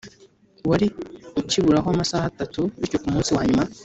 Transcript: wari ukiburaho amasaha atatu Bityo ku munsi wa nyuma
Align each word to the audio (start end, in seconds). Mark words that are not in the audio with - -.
wari 0.69 0.87
ukiburaho 1.41 1.87
amasaha 1.93 2.25
atatu 2.31 2.61
Bityo 2.79 2.97
ku 3.01 3.07
munsi 3.13 3.29
wa 3.37 3.43
nyuma 3.47 3.65